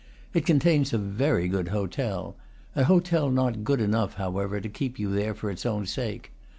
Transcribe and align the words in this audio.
It 0.33 0.47
con 0.47 0.59
tains 0.59 0.93
a 0.93 0.97
very 0.97 1.47
good 1.47 1.67
hotel, 1.67 2.35
an 2.73 2.85
hotel 2.85 3.29
not 3.29 3.63
good 3.63 3.79
enough, 3.79 4.15
however, 4.15 4.59
to 4.59 4.67
keep 4.67 4.97
you 4.97 5.11
there 5.11 5.35
for 5.35 5.51
its 5.51 5.63
own 5.63 5.85
sake. 5.85 6.31